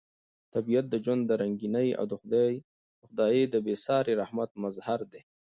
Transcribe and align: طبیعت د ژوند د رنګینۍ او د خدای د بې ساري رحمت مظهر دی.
طبیعت 0.55 0.85
د 0.89 0.95
ژوند 1.03 1.21
د 1.27 1.31
رنګینۍ 1.41 1.89
او 1.99 2.05
د 2.11 2.13
خدای 3.05 3.37
د 3.47 3.55
بې 3.65 3.75
ساري 3.85 4.13
رحمت 4.21 4.49
مظهر 4.63 4.99
دی. 5.11 5.21